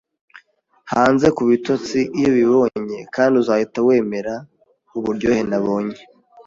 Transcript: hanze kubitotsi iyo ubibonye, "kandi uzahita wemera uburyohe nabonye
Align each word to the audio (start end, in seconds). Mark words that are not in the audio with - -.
hanze 0.91 1.27
kubitotsi 1.37 1.99
iyo 2.17 2.29
ubibonye, 2.33 2.99
"kandi 3.15 3.33
uzahita 3.41 3.79
wemera 3.87 4.33
uburyohe 4.97 5.41
nabonye 5.49 5.99